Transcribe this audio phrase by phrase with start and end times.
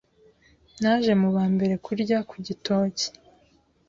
[0.81, 3.07] Naje mu ba mbere kurya ku gitoki